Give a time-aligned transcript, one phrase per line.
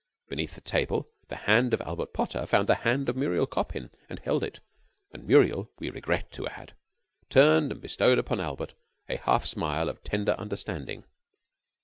[0.29, 4.17] Beneath the table the hand of Albert Potter found the hand of Muriel Coppin, and
[4.17, 4.59] held it;
[5.11, 6.73] and Muriel, we regret to add,
[7.29, 8.73] turned and bestowed upon Albert
[9.09, 11.03] a half smile of tender understanding.